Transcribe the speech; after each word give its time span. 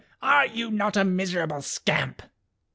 are 0.23 0.47
you 0.47 0.71
not 0.71 0.97
a 0.97 1.05
miserable 1.05 1.61
scamp?" 1.61 2.23